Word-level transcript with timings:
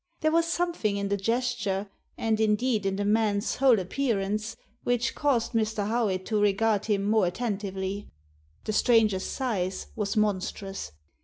There 0.21 0.31
was 0.31 0.47
something 0.47 0.97
in 0.97 1.09
the 1.09 1.15
gesture, 1.15 1.87
and 2.17 2.39
indeed 2.39 2.87
in 2.87 2.95
the 2.95 3.05
man's 3.05 3.57
whole 3.57 3.77
appearance, 3.79 4.57
which 4.83 5.13
caused 5.13 5.51
Mr. 5.51 5.87
Howitt 5.87 6.25
to 6.25 6.41
regard 6.41 6.85
him 6.85 7.07
more 7.07 7.27
at 7.27 7.35
tentively. 7.35 8.07
The 8.63 8.73
stranger's 8.73 9.27
size 9.27 9.91
was 9.95 10.17
monstrous. 10.17 10.91